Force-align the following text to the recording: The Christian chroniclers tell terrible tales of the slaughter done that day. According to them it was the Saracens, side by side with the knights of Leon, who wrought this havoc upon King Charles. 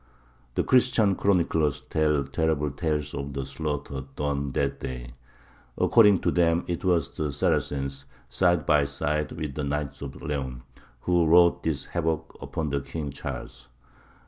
The 0.55 0.63
Christian 0.63 1.15
chroniclers 1.15 1.81
tell 1.81 2.23
terrible 2.23 2.71
tales 2.71 3.13
of 3.13 3.33
the 3.33 3.45
slaughter 3.45 4.05
done 4.15 4.51
that 4.53 4.79
day. 4.79 5.13
According 5.77 6.21
to 6.21 6.31
them 6.31 6.63
it 6.65 6.83
was 6.83 7.11
the 7.11 7.31
Saracens, 7.31 8.05
side 8.27 8.65
by 8.65 8.85
side 8.85 9.31
with 9.31 9.53
the 9.53 9.63
knights 9.63 10.01
of 10.01 10.19
Leon, 10.23 10.63
who 11.01 11.27
wrought 11.27 11.61
this 11.61 11.85
havoc 11.85 12.35
upon 12.41 12.71
King 12.83 13.11
Charles. 13.11 13.67